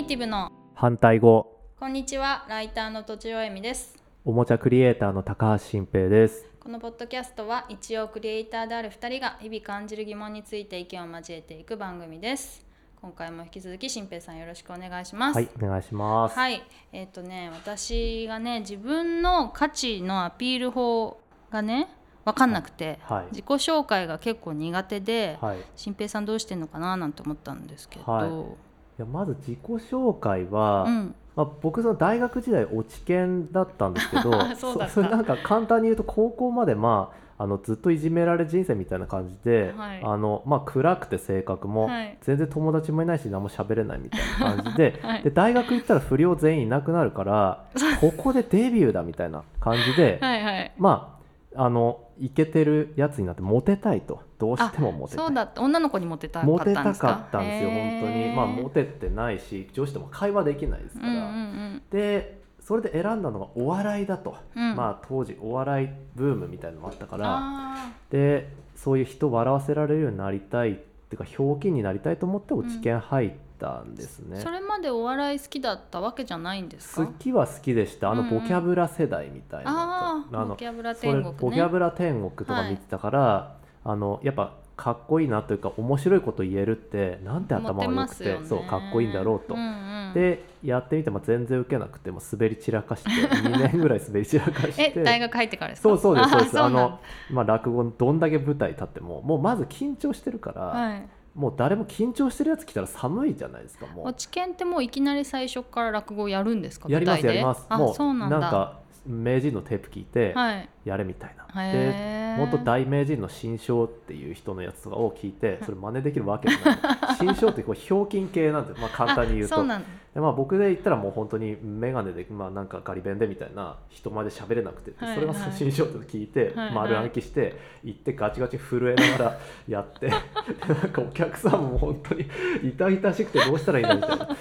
[0.00, 0.50] ネイティブの。
[0.74, 1.60] 反対語。
[1.78, 2.46] こんにちは。
[2.48, 4.02] ライターのとちおえみです。
[4.24, 6.46] おもちゃクリエイターの高橋新平です。
[6.58, 12.64] このポッドキャストは一応クリエイターである2人が日々感じる疑問について意見を交えていく番組です。
[13.02, 15.36] 今回も引き続き新平さんよろしくお願いします。
[15.36, 16.34] はいお願いします。
[16.34, 16.62] はい。
[16.94, 21.20] えっ、とね私がね自分の価値のアピール法
[21.50, 21.88] がね
[22.24, 25.62] 分かんなくて、はい自己紹介が結構苦手で、はいい。
[25.76, 28.69] 新平さんどうしてんのかななんて思ったんですけど、はい
[29.00, 31.14] やまず自己紹介は、うん。
[31.36, 40.02] まあ、僕その大学時代落ち研だったんですけど そ それなんか簡単に言うと高校までまああのずっといじめられ人生みたいな感じで、はい。
[40.04, 42.18] あのまあ、暗くて性格も、はい。
[42.20, 45.22] 全然友達もいないし何も喋れないみたいな感じで, はい。
[45.22, 47.64] で大学行ったら不良全員いなくなるから
[47.98, 50.72] ここでデビューだみたいな感じで、はいはい。
[50.76, 51.19] まあ
[51.56, 54.22] あのイケてるやつになってモテたいと。
[54.38, 55.26] どうしてもモテたい。
[55.26, 57.08] そうだ女の子にモテたかったモテたんですか？
[57.08, 58.34] かったんですよ本当に。
[58.34, 64.76] まあモテてないし女子とも会話できないですから、うんうんでそれで選んだのがお笑いだと、うん。
[64.76, 67.24] まあ当時お笑いブームみたいなのもあったから。
[67.26, 77.06] あでそういう人を笑わせられるようになりたいっていうかひょうきんになりたいと思って落ち研入ったんですね、ーそれまでお笑い好きだったわけじゃないんですか？
[77.06, 78.10] 好きは好きでした。
[78.10, 78.40] あのうんうん。
[78.40, 81.34] ボキャブラ世代みたいな、あああのボキャブラ天国ね。
[81.38, 93.10] ボキャブラ天国とか見てたから、あのやっぱかっこいいなというか面白いこと言えるってなんて頭が良くて、そうかっこいいんだろうと、んうん、でやってみても全然受けなくても滑り散らかして
[93.46, 94.94] 2年ぐらい滑り散らかして。
[94.96, 95.88] え大学入ってからですか？
[95.90, 96.60] そうそうですそうです。
[96.60, 96.98] あの、
[97.30, 104.08] まあ、落語どんだけ舞台立ってももうまず緊張してるから、はいもう誰も緊張してるやつ来たら寒いじゃないですかもう。
[104.08, 106.88] 落ち研ってもういきなり最初から落語やるんですか？
[106.88, 107.66] やりますやります。
[107.68, 108.40] あもうそうなんだ。
[108.40, 110.68] か名人のテープ聞いてはい。
[110.84, 112.38] やれみたいな、でへー。
[112.38, 116.78] もっと大名人の新章っていう人のやつとかを聞いて それ真似できるわけじゃない。
[117.16, 119.54] 新章ってこうひょうきん系なんで、まあ、簡単に言うと。
[119.54, 129.38] あそうなんだでまあ、僕で言ったらもう本当に眼鏡で、まあ、なんかガリ弁でみたいな人前で喋れなくて、はいそれがはい新章って聞いて、はい丸暗記して行ってガチガチ震えながら
[129.68, 132.28] やってでなんかお客さんも本当に
[132.64, 134.26] 痛々しくてどうしたらいいんだみたいな。
[134.26, 134.34] で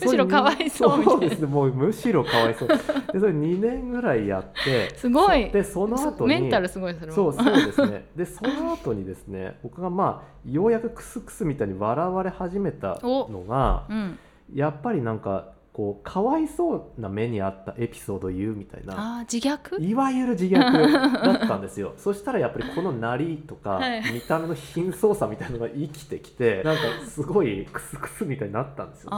[0.00, 1.20] むしろかわいそうみたいな。
[1.20, 2.68] そうですねもうむしろかわいそう。
[2.68, 2.76] で
[3.18, 5.50] それ2年ぐらいやってすごい。
[5.50, 8.06] でその後にメンタルすごいそれもそうそうですね。
[8.14, 14.18] でその後にですね僕がまあようやくクスクスみたいに笑われ始めたのがうん
[14.54, 18.94] やっぱりなんかこうかわいそうな目にあったエピソードを言うみたいな。
[18.94, 19.78] ああ自虐？
[19.86, 21.92] いわゆる自虐 だったんですよ。
[21.98, 24.10] そしたらやっぱりこのなりとかはい。
[24.10, 29.16] 見た目の貧相さみたいなのが生きてきてなんかすごいクスクスみたいになったんですよ、ね、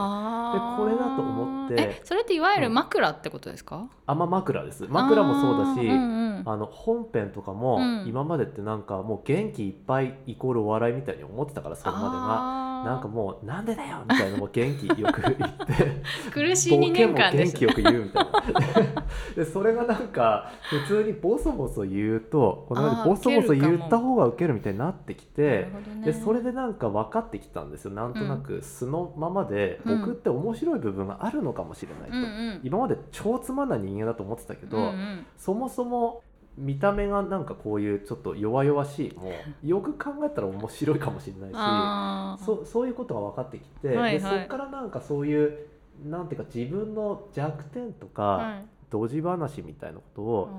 [0.53, 1.75] でこれだと思って。
[1.77, 4.85] えそれっていわゆる枕ってことですか、あま枕です。
[4.89, 6.43] 枕もそうだしあーうんうん。
[6.45, 8.03] あの本編とかもうん。
[8.05, 12.68] 今までってなんかもう元気いっぱいイコールお笑いみたいに思ってたからそれまでが。
[12.83, 16.01] なんかもう「なんでだよ!」みたいなのも元気よく言って
[16.31, 18.25] 苦しい2年間ですボケも元気よく言うみたい
[18.93, 19.03] な。
[19.35, 25.67] でそれがなんか普通にボソボソ言うとこのようにあーボソボソ言った方がウケるみたいになってきなて
[26.05, 27.91] でそれでなんか分かってきたんですよ。
[27.91, 29.99] なんとなく素のままでうん。
[29.99, 32.59] 僕って面白い部分があるのかもしれないと、うんうん。
[32.63, 35.25] 今まで超つまんない人間だと思ってたけど、うんうん。
[35.37, 36.21] そもそも
[36.59, 39.31] 見た目がなんかこういうちょっと弱々しいも
[39.63, 41.47] よく考えたら面白いかもしれな
[42.37, 44.11] いしそそういうことが分かってきて、はいはい。
[44.13, 45.57] でそこからなんかそういう
[46.05, 48.65] なんていうか自分の弱点とか、はい。
[48.89, 50.49] ドジ話みたいなことを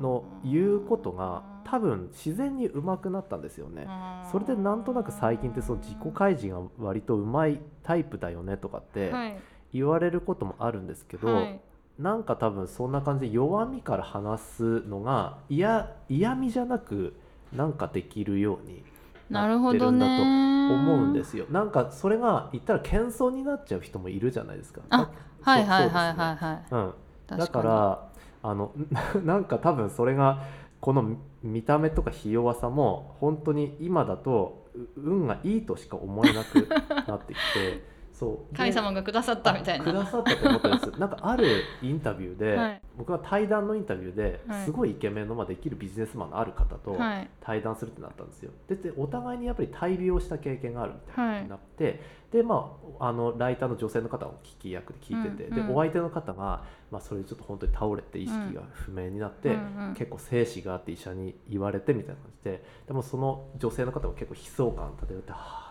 [0.00, 3.86] の言うことが多分自然に上手くなったんですよね。
[4.32, 9.36] それでなんとなく最近ってその自己開示が割とうまいタイプだよねとかってはい。
[9.72, 11.60] 言われることもあるんですけど、はい
[11.98, 17.14] なんか多分そんな感じで弱みから話すのが嫌嫌味じゃなく
[17.52, 18.82] なんかできるように
[19.28, 21.46] ななってるほどるんだとね思うんですよ。
[21.50, 24.80] なんかそれが言ったら謙遜になっちゃう人もいるじゃないですか。
[24.90, 25.10] あ
[25.40, 26.64] はいはいはいはいはいね。
[26.70, 26.94] うん、
[27.26, 28.08] 確だから
[28.42, 28.72] あの
[29.24, 30.42] なんか多分それが
[30.80, 36.68] この見た目とかひ弱さも本当に今だとう運がいいとしか思えなく
[37.06, 37.91] なってきて
[38.22, 38.52] そう。
[38.52, 39.84] で神様がくださったみたいな。
[39.84, 40.90] くださったと思ったんです。
[41.00, 41.46] なんかある
[41.82, 42.82] インタビューで、はい。
[42.96, 44.64] 僕は対談のインタビューで、はい。
[44.64, 47.28] すごいイケメンのまあできるビジネスマンのある方とはい。
[47.40, 48.52] 対談するってなったんですよ。
[48.68, 55.66] ででお互いにやっぱり大病した経験があるみたいになって、でまああのライターの女性の方も聞き役で聞いてて、うんうん。
[55.66, 59.94] でお相手の方が、まあ、それでちょっと本当に倒れて意識が不明になって、うんうん。
[59.94, 65.61] 結構生死があって医者に言われてみたいな感じででもその女性の方も結構悲壮感漂ってはあ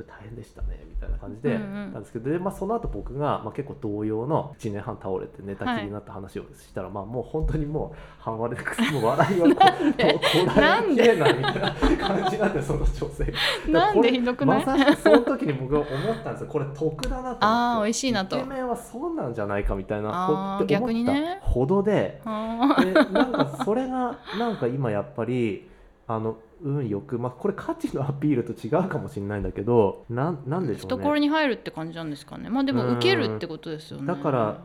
[0.00, 1.92] 大変でしたねみたいな感じでうんうん。
[1.92, 10.12] なんですけど、でまあ、その後僕が、まあ、結構同様の1年半倒れて寝たきりになった話をしたら、まあ、もう本当にもう半割れでくすもう笑いはこう で？
[10.14, 10.20] こ
[10.54, 13.34] こらえきれないみたいな感じなんでその女性。
[13.70, 14.64] なんでひどくない？
[14.66, 16.46] まさしくその時に僕は思ったんですよ。
[16.48, 18.36] これ得だなとあー美味しいなと。
[18.36, 21.34] イケメンはそうなんじゃないかみたいなって思逆にね。
[21.38, 25.68] ったほどであでなんかそれがなんか今やっぱり
[26.06, 30.96] あの運よくまあこれ価値のアピールと違うかもしれないんだけどなんなんでしょうね。
[30.96, 32.48] 懐に入るって感じなんですかね。
[32.48, 34.06] まあでも受けるってことですよね。
[34.06, 34.64] だから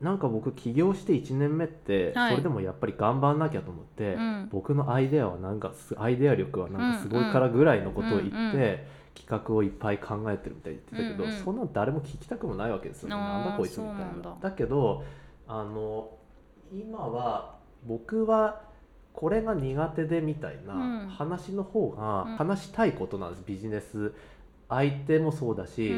[0.00, 2.30] なんか僕起業して1年目ってはい。
[2.32, 4.48] それでもやっぱり頑張んなきゃと思って、うん。
[4.50, 8.78] 僕のアイデアはなんかすアイデア力はなんかすごいからぐらいのことを言って、うんうん
[9.16, 13.08] 企画をいっぱい考えてるみたいに言ってたけど、うんうんそんなの誰も聞きたくもないわけですよ。
[13.08, 14.36] ねなんだこいつみたいな。
[14.40, 15.04] だけど
[15.48, 16.10] あの
[16.70, 17.56] 今は
[17.86, 18.65] 僕は
[19.16, 20.66] これが苦手でみたいうん。
[21.08, 22.36] な話の方がうん。
[22.36, 24.12] 話したいことなんです、ビジネス。
[24.68, 25.90] 相手もそうだし、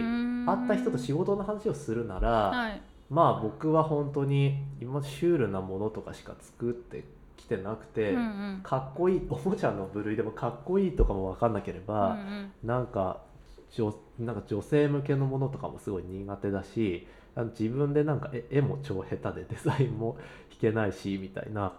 [0.46, 2.80] 会った人と仕事の話をするなら、はい。
[3.10, 7.04] まあ僕は本当に今シュールなものとかしか作って
[7.36, 8.22] きてなくて、うんう
[8.58, 8.60] ん。
[8.62, 12.50] かっこいいおもちゃの部類でもかっこいいとかも分かんなけれうんば、うん。
[12.62, 13.22] なんか
[13.70, 17.06] 女なんか女性向けのものとかもすごい苦手だし
[17.58, 20.16] 自分でなんか絵絵も超下手でデザインも
[20.50, 21.72] 弾けないしみたいな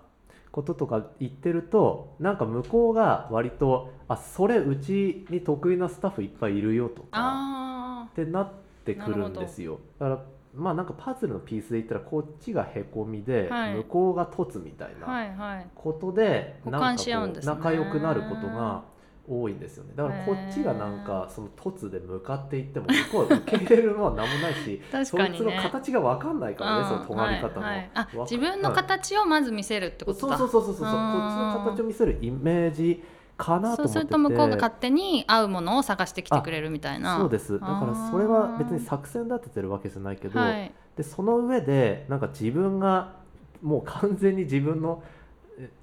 [0.51, 8.51] こととか言ってるとなんか向こうが割と「あそれうちに得意なスタッフいっぱいいるよ」とかあってなっ
[8.83, 9.79] てくるんですよ。
[9.99, 10.21] だから
[10.55, 13.73] まあなんかパズルのピースで言ったらこっちがへこみで、はい。
[13.75, 15.67] 向こうが凸みたいあなはいはい。
[15.75, 17.03] ことでなんか
[17.43, 18.83] 仲良くなることが
[19.29, 19.93] 多いんですよね。
[19.95, 28.17] だからこっちがなんへかその凸で向かっていっても向こうは受け入れるのは何もないし 確そいつの形が分かんないからね、そのうん尖り方の、はいはい。
[28.21, 30.37] 自分の形をまず見せるってことそうだ。
[30.37, 33.03] そうそうそうそうこっちの形を見せるイメージ
[33.37, 33.87] かなと思ってて。
[33.87, 37.19] そうすると向こうが勝手に合うものを探してきてくれるみたいな。
[37.19, 37.59] そうです。
[37.59, 40.71] だからそれは別に作戦立ててるわけじゃないけど、はい。
[40.97, 43.19] でその上でなんか自分が
[43.61, 45.18] もう完全に自分のえ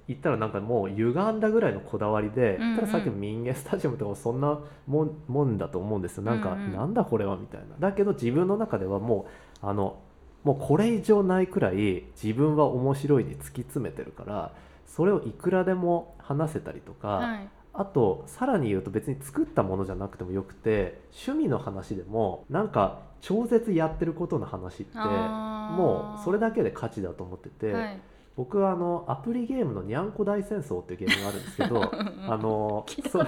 [0.07, 2.75] 言ったらなんかもう歪んだぐらいのこだわりで、うんうん。
[2.77, 6.23] たださっきの民芸スタジアムとかもそんなもんもんだと思うんですよ。
[6.23, 6.65] なんか、うん。
[6.65, 7.67] うんなんだこれはみたいな。
[7.79, 9.27] だけど自分の中ではも
[9.61, 9.99] うあの
[10.43, 14.53] もうこれ以上ないくらい自分は面白いに突き詰めてるから
[14.85, 17.49] それをいくらでも話せたりとか、はい。
[17.73, 27.99] あとさらに言うと別に作ったものじゃなくてもよくて趣味の話でもなんか超絶やってることの話ってもうそれだけで価値だと思ってて、はい
[28.37, 31.81] 僕はあのアプリゲームの「にゃんこ大戦争」っていうゲームがあるんですけど
[32.31, 33.25] あのそ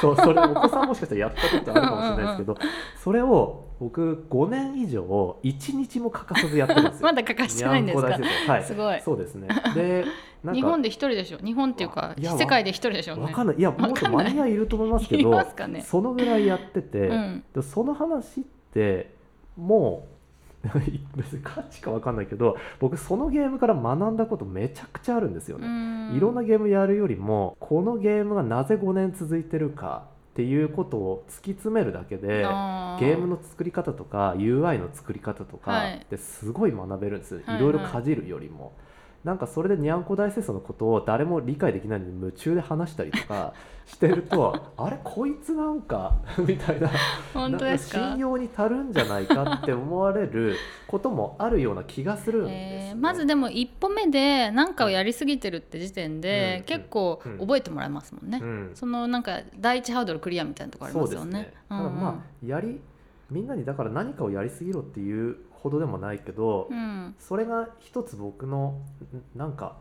[0.00, 2.56] そうそれお子さんもしかしたらやったことあるかもしれないですけど
[2.96, 7.04] それを僕5年以上1日も欠かさずやってるんですよ。
[7.06, 8.08] まだ欠かしてないんですか？
[8.52, 8.62] はい。
[8.64, 9.00] すごい。
[9.00, 9.48] そうですね。
[9.74, 10.04] で
[10.52, 11.38] 日本で一人でしょ？
[11.38, 13.14] 日本っていうか世界で一人でしょ？
[13.14, 13.56] うねわかんない。
[13.56, 15.22] いやもっとマニアいると思いますけい。
[15.22, 15.30] ど
[15.68, 15.80] ね？
[15.80, 17.44] そのぐらいやってて、うん。
[17.54, 18.44] でその話っ
[18.74, 19.14] て
[19.56, 20.19] もう
[21.16, 25.66] 別に価値かわかんないけど僕そのゲームから学んだことめちゃくちゃあるんですよね。
[25.66, 25.70] う
[26.14, 26.16] ん。
[26.16, 35.96] いろんなゲームやるよりもこのゲームがなぜ5年続いてるかっていうことを突き詰めるだけであゲームの作り方とか UI の作り方とかはい。
[35.96, 37.56] ってすごい学べるんですよ、はい。
[37.56, 38.72] いろいろかじるよりも。
[39.24, 43.52] なんかそれでにゃんこ大戦争のことを誰も理解できないのに夢中で話したりとか
[43.84, 46.14] してるとあれこいつなんか？
[46.38, 46.88] みたいな。
[47.34, 50.54] 本当です信用に足るんじゃないかって思われる
[50.86, 57.38] こともあるような気がするんですよね、えーまずでも一歩目で何かをやりすぎてるって時点で、うん結構うん。
[57.38, 58.70] 覚えてもらえますもんね、うん。
[58.74, 61.52] そのなんか第一ハードルクリアみたいなところありますよね。
[61.68, 62.08] だからま
[62.42, 62.80] あやり
[63.30, 66.76] みんなにだから何かをやりすぎろっていうほどでもないけど、うん。
[66.76, 68.80] うんそれが一つ僕の
[69.34, 69.76] んなんか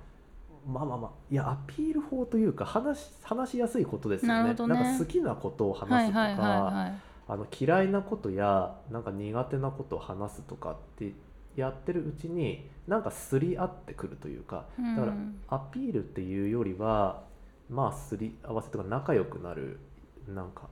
[0.68, 4.50] まあまあまあいやアピール法というか話し話しやすいことですよね。
[4.50, 4.54] ね。
[4.54, 4.66] んか
[4.98, 7.02] 好きなことをは話すとか、いはいはいはい。
[7.28, 11.14] あの嫌いなことやなんか苦手なことを話すとかって
[11.56, 14.96] やってるうちになんかすり合ってくるというかうん。
[14.96, 15.14] だから
[15.50, 17.24] アピールっていうよりは
[17.70, 19.80] まあすり合わせとか仲良くなる
[20.28, 20.64] なんか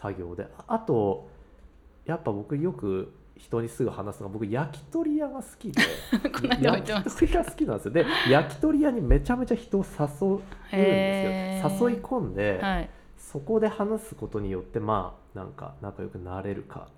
[0.00, 0.46] 作業で。
[0.58, 1.28] ああと
[2.04, 5.82] やっぱ僕よく人にすぐ話すのが僕焼き鳥屋が好きで。
[6.62, 7.90] 焼き鳥屋好きなんですよ。
[7.92, 10.38] で焼き鳥屋にめちゃめちゃ人を誘うん
[10.70, 11.88] ですよ。
[11.88, 12.90] 誘い込んで、はい。
[13.16, 16.88] そこで話すことによってまあなんか仲良くなれるか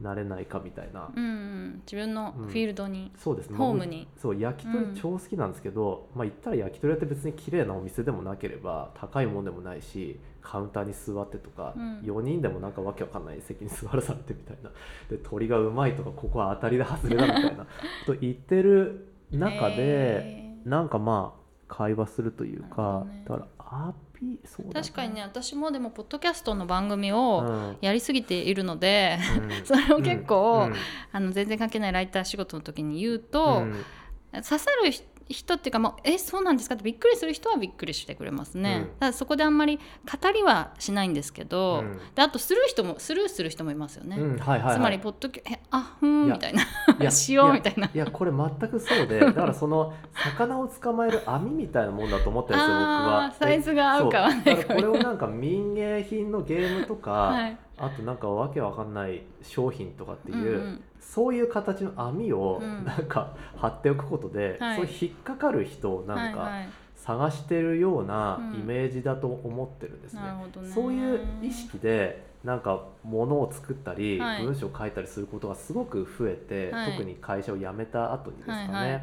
[0.00, 3.56] なれないかみたいな、うんうん、自分のフィールドに、そうですね。
[3.56, 4.06] ホームに。
[4.16, 12.00] そう焼き鳥超好きなんですけど、まあ言ったら焼き鳥屋って別に綺麗なお店でもなければ高いもんでもないしカウンターに座ってとか、うん。
[12.00, 14.70] 4人でもなんかわけわかんない席に座らされてみたいな。
[15.10, 17.66] で鳥がうまいとかここは当たりで外れだみたいな。
[18.06, 20.68] と言ってる中でへー。
[20.68, 23.24] なんかまあ会話するというかどね。
[23.26, 27.76] だからアピそう確かにね私もでもポッドキャストの番組をうん。
[27.80, 29.50] やりすぎているので、うん。
[29.64, 30.74] それを結構うん。
[31.12, 33.84] あの全然関係ないライター仕事の時に言うと、うん。
[34.32, 34.90] 刺さる
[35.28, 38.98] 人人っていうかもうえそうなんですかってびっくりする人はびっくりしてくれますね、うん。
[38.98, 41.98] ただそこであんまり語りはしないんですけど、うん。
[42.14, 44.76] であとスルー人もスルーする人もいますよね、うんはいはいはい。
[44.76, 46.62] つまりポッドキャえあふーんみたいな。
[46.62, 47.90] いや しようみたいな。
[47.92, 60.82] いやこれ全くそうで だからその魚を捕まえる網みたいなもんだと思ってるんですよ僕あはーサイズが合うか合わないかそうだからこれをなんか民芸品のゲームとか、はいあとなんかわけわかんない商品とかっていう、うんうん。
[61.00, 62.84] そういう形の網をうん。
[62.84, 64.76] なんか張っておくことで、はい。
[64.76, 66.50] そう引っかかる人をなんか
[66.96, 68.60] 探してるようなうん。
[68.60, 70.22] イメージだと思ってるんですね。
[70.22, 70.72] なるほどね。
[70.72, 74.42] そういう意識でなんか物を作ったり、はい。
[74.44, 76.92] 文章を書いたりすることがすごく増えて、はい。
[76.92, 79.02] 特に会社を辞めた後にですかね、はいはい。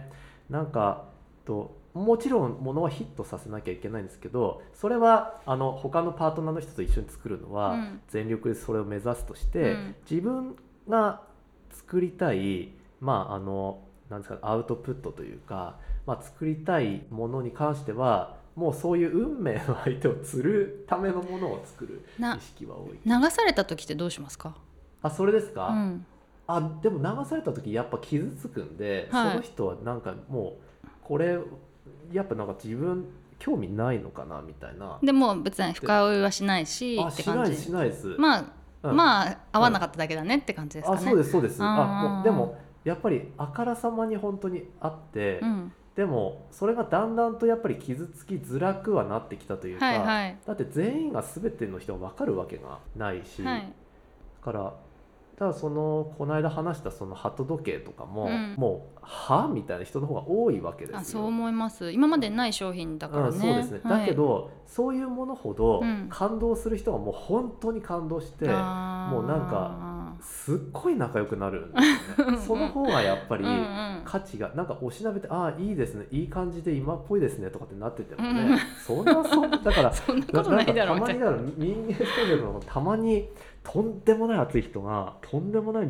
[0.49, 1.05] なんか
[1.45, 8.01] ともちろん物はヒットさせなきゃいけないんですけどそれはあの他のパートナーの人と一緒に作るのは、うん。
[8.09, 9.95] 全力でそれを目指すとして、うん。
[10.09, 10.55] 自分
[10.89, 11.21] が
[11.71, 22.99] 作りたいまああのなんですかアウトプットというか、まあ、作りたいものに関してはもうそういう運命の相手を釣るためのものを作るな意識は多い。
[23.05, 24.55] 流された時ってどうしますか、
[25.01, 26.05] あそれですか、うん、
[26.47, 29.31] あでも流された時やっぱ傷つくんで、はい。
[29.31, 31.37] その人はなんかもうこれ
[32.11, 33.05] やっぱなんか自分
[33.39, 34.99] 興味ないのかなみたいな。
[35.01, 38.07] でも別に深追いはしないしあって感じしないしないです。
[38.17, 38.45] まあ、
[38.83, 41.01] うんまあ合わなかっただけだねって感じですかね。
[41.01, 41.59] あそうですそうです。
[41.59, 53.61] うんあでもやっぱりあからさまに本当にあって、うん、でもそれがだんだんとやっぱり傷つきづらくはなってきたというか、はいはいだって全員が全ての人が分かるわけがないし、はい。
[53.61, 53.65] だ
[54.43, 54.73] から
[55.37, 60.97] ただそのこの間話したその鳩時計とかも、うんもうはみたいな人の方が多いわけですよ。
[60.97, 61.91] あそう思います。
[61.91, 63.35] 今までない商品だからね。
[63.35, 69.94] うん、そうですね、はいだけどそういうものほどうん感動する人がもう本当に感動して、もうなんか
[70.25, 71.77] すっごい仲良くなるんで
[72.15, 72.37] すよね。
[72.45, 73.45] その方がやっぱり
[74.03, 76.07] 価値がなんかおしなべて「ああいいですね。
[76.11, 78.57] いい感じで今っぽいですね」とかってなっててもね、うん。
[78.85, 83.27] そんなそんなだから そんなことないだろうみたまにだから人間ストーリーのたまに
[83.63, 85.89] とんでもない熱い人がとんでもない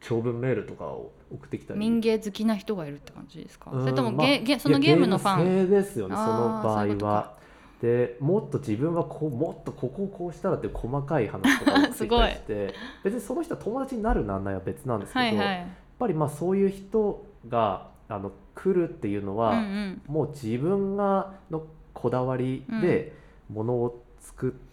[0.00, 1.80] 長文メールとかを送ってきたり。
[1.80, 3.70] 民芸好きな人がいるって感じですか？
[3.72, 5.70] うんそれともゲ,、まあゲそのゲームのファン？
[5.70, 7.39] ですよねその場合は。
[7.80, 15.46] でもっと自分はこうもっとここをこうしたらって細かい話とかを送ってきたりして別にその人は友達になるなんないは別なんですけど、はいはい。
[15.46, 15.66] やっ
[15.98, 20.02] ぱりまあそういう人があの来るっていうのは、うんうん。
[20.06, 21.62] もう自分がの
[21.94, 23.14] こだわりで
[23.48, 24.69] ものを作って、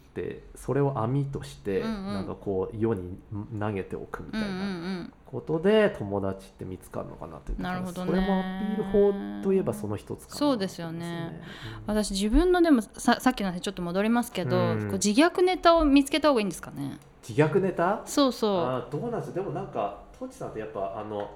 [0.55, 3.17] それを網としてなんかこう世に
[3.59, 8.11] 投げておくみたいなんことで友達って見つかるのかなというなるほどね。
[8.11, 11.41] それもアピール法といえばその一つかなそうですよね。
[11.87, 11.95] うん。
[11.95, 14.79] 私自分のでもささっきの話ちょっと戻りますけど、うん。
[14.83, 16.97] こう自虐ネタを見つけた方がいいんですかね。
[17.27, 18.01] 自虐ネタ？
[18.05, 18.59] そうそう。
[18.59, 19.33] あーどうなんです？
[19.33, 21.29] でもなんかトチさんってやっぱあの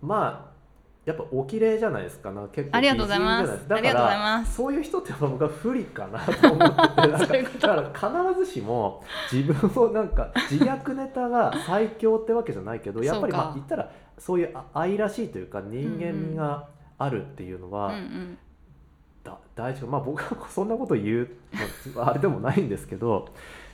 [0.00, 0.57] まあ
[1.08, 2.46] やっぱお綺麗じゃないですかな。
[2.48, 3.50] 結構ありがとうございます。
[3.50, 4.54] 美人じゃなですかありがとうございます。
[4.54, 6.68] そういう人って僕は不利かなと思っ
[7.18, 7.26] て。
[7.26, 18.38] てだから必ずしも自分をなんか自虐ネタが最強ってわけじゃないけどやっぱりまあ言ったらそういうあ愛らしいというか人間味があるっていうのは、うんうん
[19.24, 21.28] だ大事かまあ僕はそんなこと言う、
[21.94, 23.28] まあ、あれでもないんですけど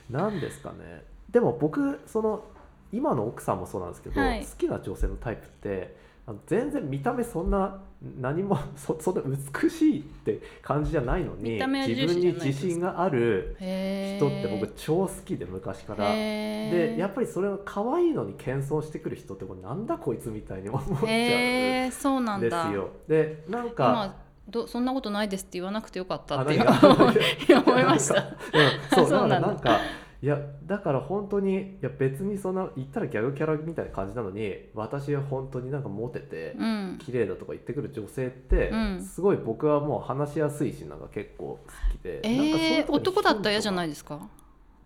[0.09, 1.03] 何ですかね。
[1.29, 2.43] でも僕その
[2.91, 4.45] 今の奥さんもそうなんですけど、はい。
[4.45, 5.95] 好きな女性のタイプって
[6.27, 7.79] あの全然見た目そんな
[8.19, 9.21] 何も そそんな
[9.61, 16.05] 美しいって感じじゃないのに自分に自信があるへ人って僕ー超好きで昔から。
[16.13, 22.89] でやっぱりそれを可愛いのに謙遜してくる人ってこれなんだこいつみたいに思っちゃうんへーそうなんでだすよ。
[23.07, 28.15] でなんか今どそんなことないですって言わなくてよかったって思いました。
[28.99, 29.79] うん、そう なんか
[30.25, 36.97] いやだから本当にいや別にそんな言ったらギャグキャラみたいな感じなのに私は本当になんかモテてうん。
[36.97, 39.03] 綺麗だとか言ってくる女性って、うん。
[39.03, 41.59] すごい僕はもう話しやすいしなんか結構好
[41.91, 42.37] きで、え
[42.71, 44.19] なんか男だったら嫌じゃないいですか？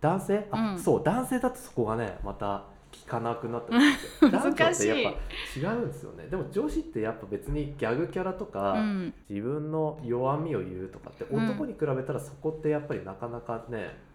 [0.02, 0.46] 男性？
[0.50, 0.78] あ、うん。
[0.78, 4.90] そう男性だとそこがねまた聞かなくなってくるんですよ難しい。
[4.90, 6.26] ってやっぱ違うんですよね。
[6.26, 9.14] でも女子ってやっぱ別にギャグキャラとか、うん。
[9.30, 14.09] 自分の弱みを言うとかってうん男に比べたらそこってやっぱりなかなかね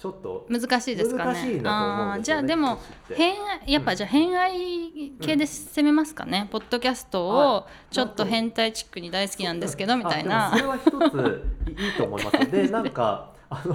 [0.00, 1.30] ちょっと難しいですかね。
[1.30, 2.78] あーですよねじゃあでも
[3.14, 3.34] 偏
[3.66, 10.52] 愛やっぱじゃあ偏愛系で攻めますかね、ポッドキャストをちょっと変態チックに大好きなんですけどみたいな。
[10.52, 12.50] それは一ついいいと思います。
[12.50, 13.74] でなんかあの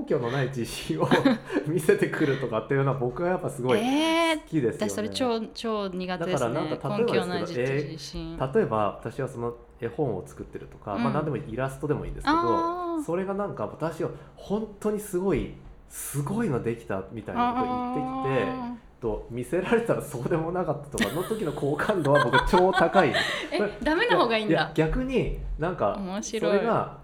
[0.00, 1.06] 根拠のない自信を
[1.68, 4.86] 見せてくるとかっていうのは僕はやっぱすごい好えきですよね。
[4.86, 11.04] ー、私それ超超苦手ですだからねなんか例えばですけど自信例えば私はその絵本を作ってるとか、うん。
[11.04, 15.52] まあ何でもイラストでもいいんですけどそれがなんか私は本当にすごい
[15.90, 23.12] すごいのできたみたいなことを言ってきてあと見せられたらそうでもなかったとかの時の好感度は僕は超高い
[23.52, 26.58] えダメな方がいいんやだ逆になんか面そ白い。
[26.60, 27.03] れが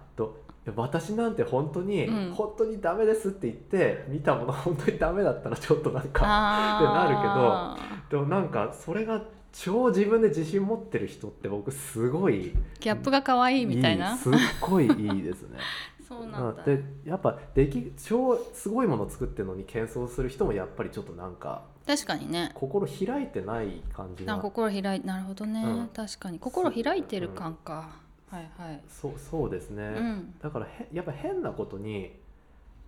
[0.75, 2.33] 私なんて本当に、うん。
[2.33, 7.77] 本当にダメですって言って見たもの本当にダメだったらちょっとなんかあ
[8.09, 14.15] でもなんかそれが超自分で自信持ってる人って僕すごいーギャップが可愛いみたいな。
[14.15, 15.57] すっごいいいですね。
[16.07, 22.51] そうなんだ、うんでやっぱでき超すごいもの作ってるのに謙遜する人もやっぱりちょっとなんか確かにね。
[22.53, 24.37] 心開いてない感じが。
[24.37, 25.87] 心開いなるほどね、うん。
[25.87, 26.39] 確かに。
[26.39, 27.89] 心開いてる感か、
[28.31, 28.81] はいはい。
[28.87, 30.33] そうそうですね、うん。
[30.41, 32.13] だからへやっぱ変なことに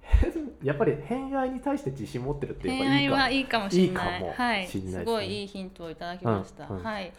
[0.01, 0.31] 変
[0.63, 4.21] やっぱり偏愛に対して自信持ってるっていう恋かいいか愛はいいかもしれない。
[4.21, 4.67] いいはい。
[4.67, 4.91] すね。
[4.91, 6.83] すごいいいヒントをいただきました、うんうん。
[6.83, 7.11] はい。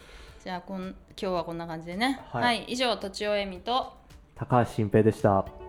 [0.42, 2.20] じゃあこん今日はこんな感じでね。
[2.30, 2.42] はい。
[2.42, 3.92] はい、以上とちおえみと
[4.34, 5.63] 高橋新平でした。